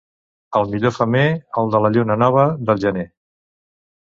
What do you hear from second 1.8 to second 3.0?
la lluna nova del